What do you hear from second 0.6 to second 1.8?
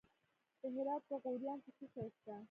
هرات په غوریان کې